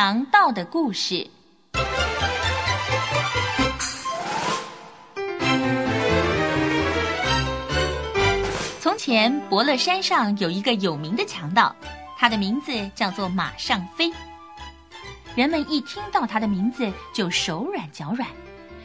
[0.00, 1.28] 强盗的故事。
[8.78, 11.74] 从前，伯乐山上有一个有名的强盗，
[12.16, 14.12] 他的名字叫做马上飞。
[15.34, 18.28] 人们一听到他的名字就手软脚软，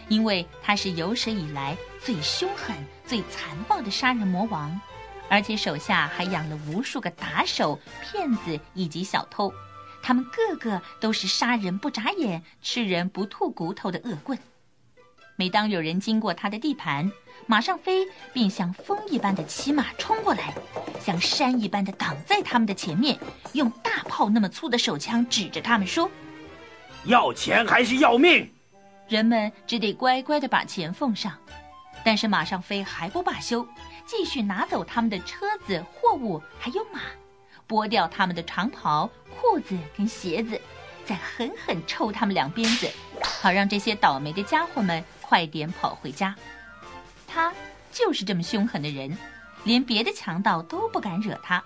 [0.07, 2.75] 因为他是有史以来最凶狠、
[3.05, 4.81] 最残暴的杀人魔王，
[5.29, 9.53] 而且手下还养了无数个打手、骗子以及小偷，
[10.03, 14.37] 他们个个都是杀人不眨眼、吃人不吐骨头的恶棍。
[15.37, 17.09] 每当有人经过他的地盘，
[17.47, 20.53] 马上飞便像风一般的骑马冲过来，
[20.99, 23.17] 像山一般的挡在他们的前面，
[23.53, 26.11] 用大炮那么粗的手枪指着他们说。
[27.05, 28.51] 要钱还是要命？
[29.07, 31.37] 人们只得乖乖的把钱奉上，
[32.03, 33.65] 但是马上飞还不罢休，
[34.05, 37.01] 继续拿走他们的车子、货物，还有马，
[37.73, 40.61] 剥掉他们的长袍、裤子跟鞋子，
[41.07, 42.87] 再狠狠抽他们两鞭子，
[43.41, 46.35] 好让这些倒霉的家伙们快点跑回家。
[47.27, 47.51] 他
[47.91, 49.17] 就是这么凶狠的人，
[49.63, 51.63] 连别的强盗都不敢惹他。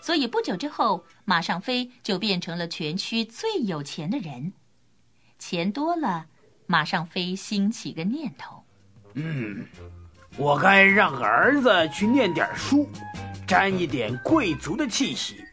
[0.00, 4.54] 所以不久之后，马上飞就变成了全区最有钱的人。
[5.38, 6.24] 钱多了，
[6.64, 8.64] 马上飞兴起个念头：
[9.12, 9.66] 嗯，
[10.38, 12.88] 我该让儿子去念点书，
[13.46, 15.44] 沾一点贵族的气息。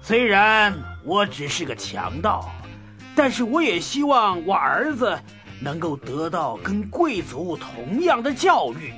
[0.00, 0.72] 虽然
[1.04, 2.50] 我只是个强盗，
[3.14, 5.18] 但是我也希望我儿子
[5.60, 8.92] 能够得到跟贵族同样的教育，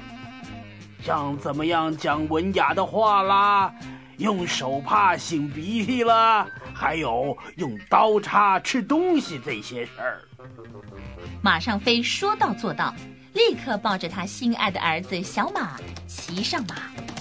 [1.02, 3.72] 像怎么样讲文雅的话啦。
[4.18, 10.20] 用手帕擤鼻涕了，还有用刀叉吃东西这些事儿。
[11.40, 12.92] 马上飞说到做到，
[13.34, 15.76] 立刻抱着他心爱的儿子小马，
[16.08, 16.74] 骑上马，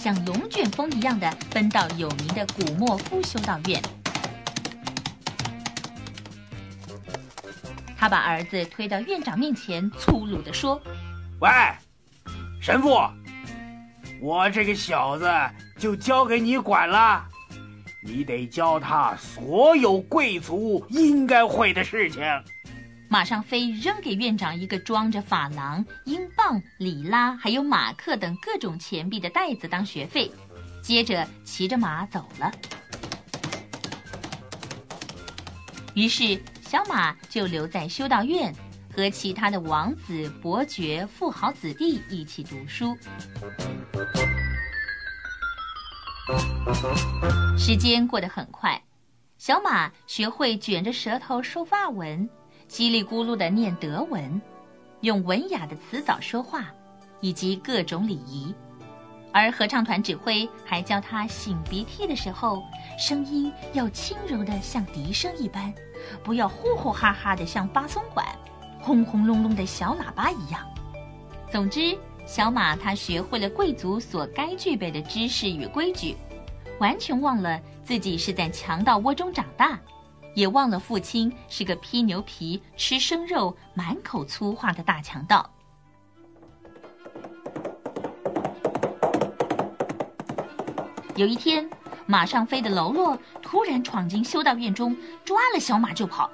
[0.07, 3.81] 像龙卷风一样的奔到有名的古莫夫修道院。
[7.97, 10.81] 他把儿子推到院长面前，粗鲁地说
[11.41, 11.49] ：“喂，
[12.61, 12.97] 神父，
[14.21, 15.29] 我这个小子。”
[15.77, 17.25] 就交给你管了，
[18.01, 22.23] 你得教他所有贵族应该会的事情。
[23.09, 30.29] 马上飞扔给院长一个装着法郎、英镑、里拉还有马克等各种钱币的袋子当学费，
[30.83, 32.51] 接着骑着马走了。
[35.93, 38.53] 于是小马就留在修道院，
[38.93, 42.95] 和其他的王子、伯爵、富豪子弟一起读书。
[47.57, 48.79] 时间过得很快，
[49.37, 52.29] 小马学会卷着舌头说法文，
[52.69, 54.41] 叽里咕噜的念德文，
[55.01, 56.65] 用文雅的词藻说话，
[57.21, 58.53] 以及各种礼仪。
[59.31, 62.63] 而合唱团指挥还教他擤鼻涕的时候，
[62.97, 65.73] 声音要轻柔的像笛声一般，
[66.23, 68.25] 不要呼呼哈哈的像巴松管、
[68.79, 70.61] 轰轰隆隆的小喇叭一样。
[71.51, 71.97] 总之。
[72.29, 76.13] 小马他学会了贵族所该具备的知识与规矩，
[76.77, 79.79] 完全忘了自己是在强盗窝中长大，
[80.37, 85.49] 也忘了父亲是个披牛皮、吃生肉、满口粗话的大强盗。
[91.15, 91.67] 有一天，
[92.05, 96.29] 马上飞的喽啰突然闯进修道院中，抓了小马就跑。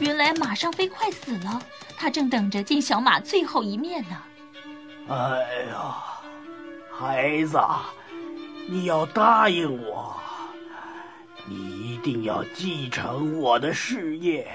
[0.00, 1.62] 原来马上飞快死了。
[1.96, 4.22] 他正等着见小马最后一面呢。
[5.08, 5.96] 哎呀，
[6.92, 7.58] 孩子，
[8.68, 10.17] 你要答应我，
[11.48, 14.46] 你一定要继承我的事业，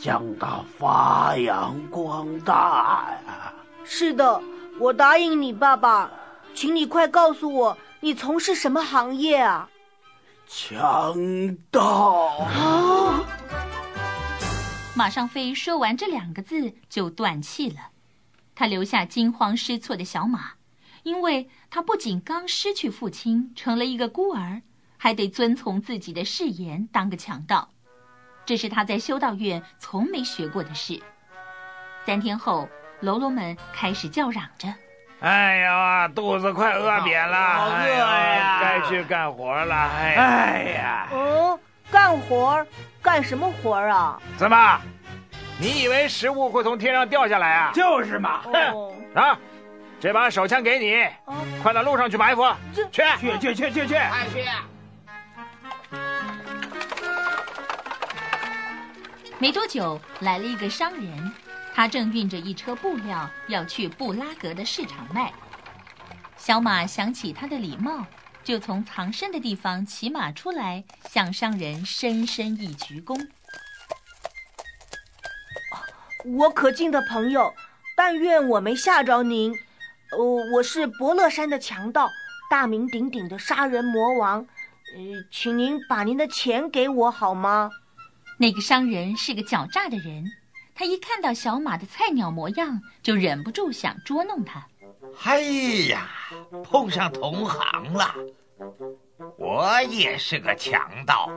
[0.00, 3.54] 将它发扬光大呀！
[3.84, 4.42] 是的，
[4.80, 6.10] 我答应你，爸爸，
[6.54, 9.68] 请你快告诉我，你从事什么行业啊？
[10.48, 11.16] 强
[11.70, 13.24] 盗啊！
[14.94, 17.76] 马上飞说完这两个字就断气了，
[18.54, 20.52] 他留下惊慌失措的小马，
[21.02, 24.62] 因为他不仅刚失去父亲，成了一个孤儿，
[24.98, 27.68] 还得遵从自己的誓言当个强盗，
[28.44, 31.02] 这是他在修道院从没学过的事。
[32.04, 32.68] 三天后，
[33.00, 34.72] 喽啰们开始叫嚷着
[35.20, 41.58] ：“哎呀，肚子快饿扁了，好饿呀，该去干活了。”哎呀，哦，
[41.90, 42.64] 干活。
[43.02, 44.20] 干什么活啊？
[44.36, 44.80] 怎么？
[45.60, 47.70] 你以为食物会从天上掉下来啊？
[47.72, 48.42] 就是嘛！
[48.42, 48.92] 哼！
[49.14, 49.38] 啊，
[50.00, 51.06] 这把手枪给你，
[51.62, 52.44] 快到路上去埋伏。
[52.74, 53.94] 去去去去去去！
[53.94, 54.44] 快去！
[59.38, 61.32] 没多久，来了一个商人，
[61.74, 65.30] 他正运着一车布料要去布拉格的市场卖。
[66.38, 68.06] 小马想起他的礼貌，
[68.42, 73.28] 就从藏身的地方骑马出来，向商人深深一鞠躬。
[76.24, 77.52] 我可敬的朋友，
[77.94, 79.52] 但愿我没吓着您。
[80.12, 80.18] 呃，
[80.54, 82.08] 我是伯乐山的强盗，
[82.50, 84.38] 大名鼎鼎的杀人魔王。
[84.38, 87.70] 呃，请您把您的钱给我好吗？
[88.38, 90.24] 那个商人是个狡诈的人，
[90.74, 94.66] 他一看到小马的菜鸟模样，就忍不住想捉弄他。
[95.24, 95.40] 哎
[95.88, 96.08] 呀，
[96.62, 98.14] 碰上同行了！
[99.38, 101.30] 我也是个强盗，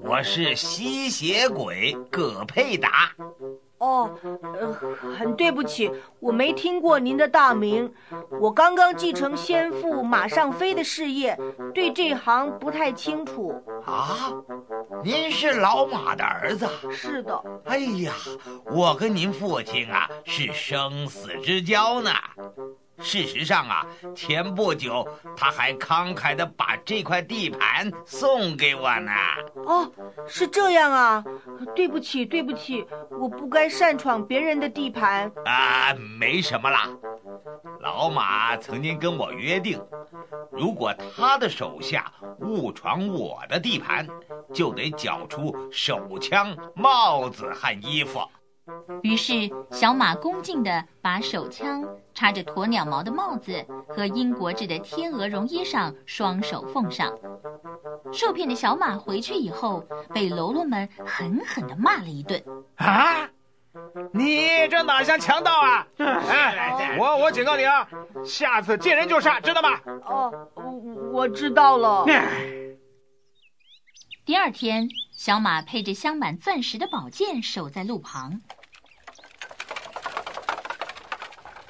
[0.00, 3.12] 我是吸血鬼葛佩达。
[3.78, 4.72] 哦，呃，
[5.18, 5.90] 很对不起，
[6.20, 7.92] 我没听过您的大名。
[8.40, 11.36] 我刚刚继承先父马上飞的事业，
[11.74, 13.52] 对这行不太清楚。
[13.84, 14.32] 啊，
[15.04, 16.66] 您是老马的儿子？
[16.90, 17.38] 是的。
[17.66, 18.14] 哎呀，
[18.64, 22.10] 我跟您父亲啊是生死之交呢。
[23.00, 25.06] 事实上啊，前不久
[25.36, 29.12] 他还慷慨地把这块地盘送给我呢。
[29.66, 29.92] 哦，
[30.26, 31.22] 是这样啊，
[31.76, 35.30] 对不起，对不起，我不该擅闯别人的地盘。
[35.44, 36.88] 啊，没什么啦。
[37.84, 39.78] 老马曾经跟我约定，
[40.50, 42.10] 如果他的手下
[42.40, 44.08] 误闯我的地盘，
[44.54, 48.20] 就得缴出手枪、帽子和衣服。
[49.02, 57.12] 于是，小马恭敬地把手枪、插着鸵鸟毛的帽子和英国制的天鹅绒衣裳双手奉上。
[58.10, 59.84] 受骗的小马回去以后，
[60.14, 62.42] 被喽啰们狠狠地骂了一顿。
[62.76, 63.28] 啊！
[64.12, 65.86] 你这哪像强盗啊！
[65.98, 67.86] 哎，我我警告你啊，
[68.24, 69.80] 下次见人就杀，知道吗？
[70.04, 72.04] 哦，我我知道了。
[74.24, 78.40] 第二天，小马配着镶满钻石的宝剑守在路旁。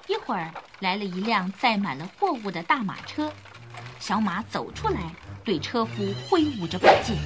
[0.06, 3.32] 一会儿，来了一辆载满了货物的大马车，
[3.98, 5.00] 小马走出来，
[5.42, 7.16] 对车夫挥舞着宝剑。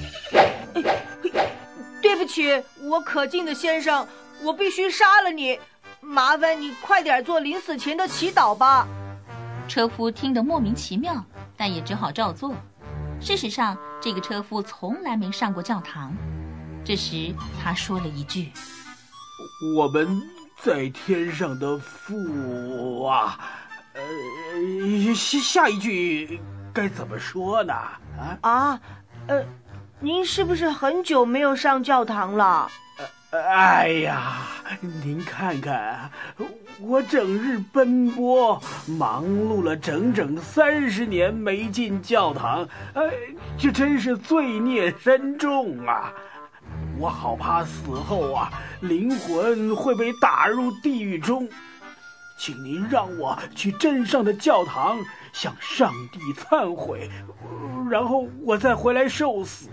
[2.01, 4.07] 对不起，我可敬的先生，
[4.41, 5.59] 我必须杀了你，
[5.99, 8.87] 麻烦你快点做临死前的祈祷吧。
[9.67, 11.23] 车夫听得莫名其妙，
[11.57, 12.55] 但也只好照做。
[13.19, 16.13] 事实上，这个车夫从来没上过教堂。
[16.85, 18.51] 这时，他说了一句
[19.75, 20.21] ：“我们
[20.63, 23.37] 在天上的父啊，
[23.93, 26.39] 呃，下下一句
[26.73, 27.73] 该怎么说呢？
[27.73, 28.81] 啊啊，
[29.27, 29.43] 呃，
[29.99, 32.71] 您是不是很久没有上教堂了？”
[33.31, 34.37] 哎呀，
[35.03, 36.09] 您看看，
[36.81, 43.03] 我整日奔波，忙碌了整整三十年没进教堂，哎，
[43.55, 46.11] 这真是罪孽深重啊！
[46.97, 51.47] 我好怕死后啊，灵魂会被打入地狱中，
[52.39, 54.97] 请您让我去镇上的教堂。
[55.31, 57.07] 向上帝忏悔，
[57.87, 59.69] 然后我再回来受死，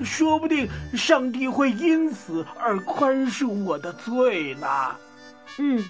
[0.00, 4.96] 说不定上帝会因此而宽恕我的罪呢。
[5.58, 5.84] 嗯，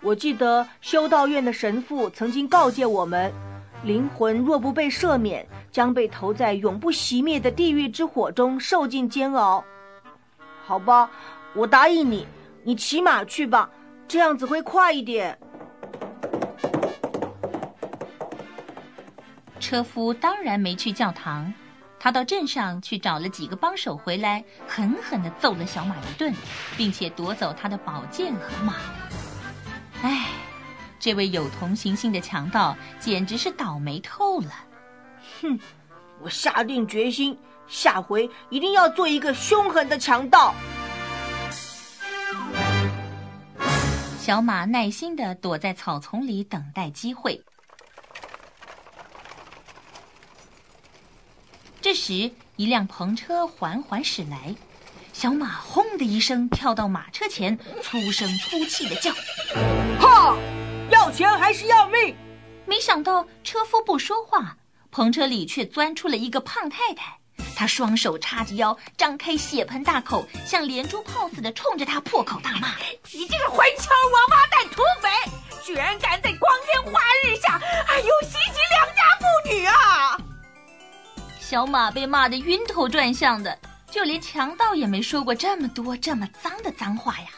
[0.00, 3.30] 我记得修道院的神父曾经告诫我们，
[3.84, 9.62] 灵魂若不被赦免，将被投在永不熄灭的地狱之火中，受尽煎熬。
[10.64, 11.10] 好吧，
[11.54, 12.26] 我答应你，
[12.62, 13.68] 你骑马去吧，
[14.08, 15.38] 这样子会快一点。
[19.64, 21.50] 车夫当然没去教堂，
[21.98, 26.34] 他到镇上去找了几个帮手回来，狠狠地揍了小马一顿，
[26.76, 28.74] 并且夺走他的宝剑和马。
[30.02, 30.26] 唉，
[31.00, 34.50] 这位有同情心的强盗简直是倒霉透了。
[35.40, 35.58] 哼，
[36.20, 37.34] 我下定决心，
[37.66, 40.54] 下回一定要做一个凶狠的强盗。
[44.18, 47.42] 小马耐心地躲在草丛里等待机会。
[51.94, 54.52] 这时，一辆篷车缓缓驶来，
[55.12, 59.12] 小马轰的一声跳到马车前，粗声粗气的叫
[60.02, 60.36] ：“哈，
[60.90, 62.16] 要钱还是要命？”
[62.66, 64.56] 没想到车夫不说话，
[64.92, 67.16] 篷车里却钻出了一个胖太太。
[67.54, 72.74] 她双手叉着腰，张开血盆大口，像连珠炮似的冲着他破口大骂
[73.14, 75.08] ：“你这个混球王八蛋土匪，
[75.62, 78.36] 居然敢在光天化日下，还有袭
[81.54, 83.56] 小马被骂得晕头转向的，
[83.88, 87.28] 就连强盗也没说过这么多这么脏的脏话呀。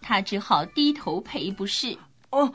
[0.00, 1.98] 他只好低头赔不是。
[2.30, 2.54] 哦，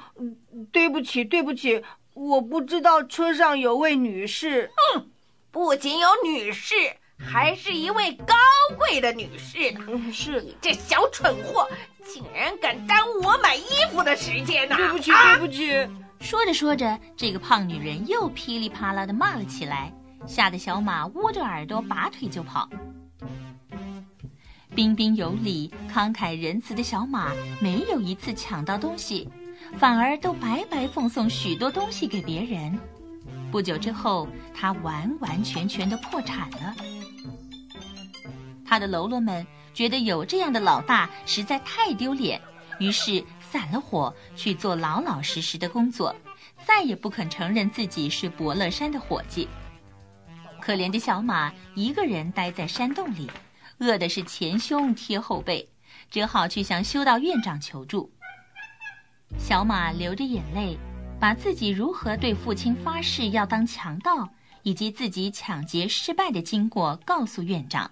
[0.71, 1.83] 对不起，对不起，
[2.13, 4.71] 我不知道车上有位女士。
[4.93, 5.09] 哼，
[5.51, 6.73] 不仅有女士，
[7.19, 8.33] 还是一位高
[8.77, 10.13] 贵的女士呢。
[10.13, 11.67] 是你这小蠢货，
[12.05, 14.77] 竟然敢耽误我买衣服的时间呢！
[14.77, 15.73] 对不起，对不起。
[16.21, 19.93] 说着说着，这个胖女人又噼里啪啦的骂了起来，
[20.27, 22.69] 吓得小马捂着耳朵拔腿就跑。
[24.73, 27.31] 彬彬有礼、慷慨仁慈的小马
[27.61, 29.29] 没有一次抢到东西，
[29.77, 32.77] 反而都白白奉送许多东西给别人。
[33.51, 36.75] 不久之后，他完完全全的破产了。
[38.65, 42.41] 他的喽啰们觉得有这样的老大实在太丢脸，
[42.79, 46.13] 于是散了伙去做老老实实的工作，
[46.65, 49.47] 再也不肯承认自己是伯乐山的伙计。
[50.65, 53.29] 可怜的小马一个人待在山洞里，
[53.77, 55.69] 饿的是前胸贴后背，
[56.09, 58.11] 只好去向修道院长求助。
[59.37, 60.75] 小马流着眼泪。
[61.17, 64.29] 把自己如何对父亲发誓要当强盗，
[64.63, 67.89] 以及自己抢劫失败的经过告诉院长。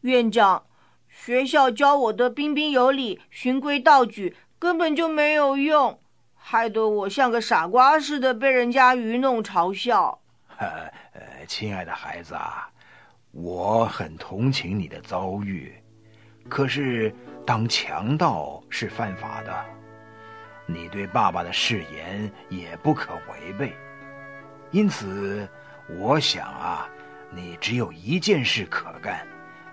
[0.00, 0.64] 院长，
[1.08, 6.00] 学校教我的彬彬有礼、循规蹈矩根本就没有用，
[6.34, 10.20] 害得我像个傻瓜似的被人家愚弄嘲笑。
[11.50, 12.70] 亲爱的孩子啊，
[13.32, 15.74] 我很同情你的遭遇，
[16.48, 17.12] 可是
[17.44, 19.64] 当强盗是犯法的。
[20.64, 23.72] 你对爸爸的誓言也不可违背，
[24.70, 25.48] 因此，
[25.98, 26.88] 我想啊，
[27.32, 29.26] 你只有一件事可干，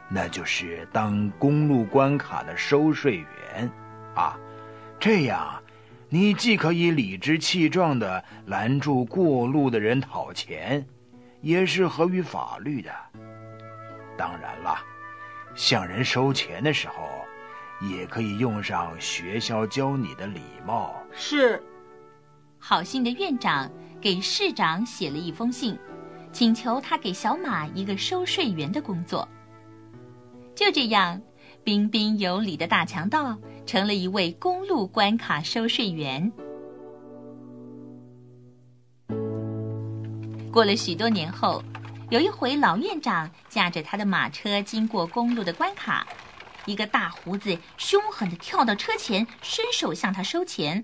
[0.09, 3.71] 那就是当公路关卡的收税员，
[4.15, 4.35] 啊，
[4.99, 5.61] 这样，
[6.09, 10.83] 你既可以理直气壮地拦住过路的人讨钱，
[11.41, 12.91] 也是合于法律的。
[14.17, 14.77] 当然了，
[15.55, 16.95] 向人收钱的时候。
[17.79, 20.95] 也可以用上学校教你的礼貌。
[21.11, 21.61] 是，
[22.57, 25.77] 好心的院长给市长写了一封信，
[26.31, 29.29] 请求他给小马一个收税员的工作。
[30.55, 31.21] 就这样，
[31.63, 36.31] 彬彬有礼的大强盗成了一位公路关卡收税员。
[40.57, 41.63] 过了许多年后，
[42.09, 46.07] 有一回，老院长驾着他的马车经过公路的关卡。
[46.65, 50.83] 一个大胡子凶狠地跳到车前，伸手向他收钱。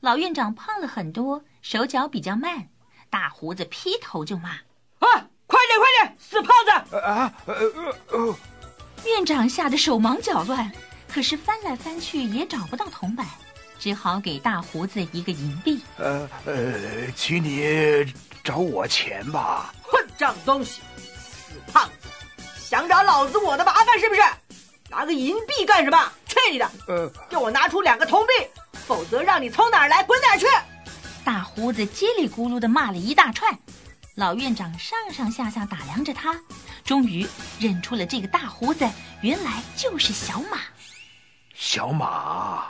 [0.00, 2.68] 老院长胖了很多，手脚比较慢。
[3.10, 4.52] 大胡子劈头就骂
[5.00, 7.34] ：“啊，快点，快点，死胖子！”啊，
[9.04, 10.72] 院长吓得手忙脚乱，
[11.06, 13.26] 可是翻来翻去也找不到铜板，
[13.78, 15.82] 只好给大胡子一个银币。
[15.98, 17.60] 呃呃，请你
[18.46, 19.74] 找我钱吧。
[19.82, 22.08] 混账东西，死胖子，
[22.56, 24.20] 想找老子我的麻烦是不是？
[24.88, 26.12] 拿个银币干什么？
[26.28, 26.70] 去你的！
[26.86, 28.32] 呃，给我拿出两个铜币，
[28.86, 30.46] 否则让你从哪儿来滚哪儿去！
[31.24, 33.58] 大胡子叽里咕噜的骂了一大串，
[34.14, 36.40] 老院长上上下下打量着他，
[36.84, 37.26] 终于
[37.58, 38.88] 认出了这个大胡子，
[39.22, 40.60] 原来就是小马。
[41.52, 42.62] 小马，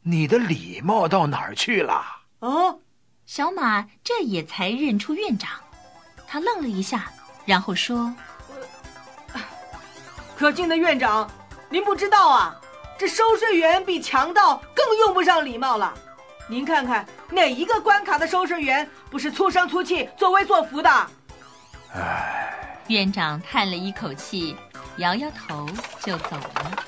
[0.00, 1.92] 你的礼貌到哪儿去了？
[2.40, 2.48] 啊！
[3.34, 5.48] 小马这也才认出院长，
[6.28, 7.10] 他愣了一下，
[7.46, 8.14] 然后说。
[10.36, 11.26] 可敬的院长，
[11.70, 12.54] 您不知道啊，
[12.98, 15.94] 这收税员比强盗更用不上礼貌了。
[16.46, 20.90] 您看看，哪一个关卡的收税员不是粗声粗气、作威作福的？
[21.94, 24.54] 唉，院长叹了一口气，
[24.98, 25.66] 摇摇头
[26.02, 26.84] 就走了。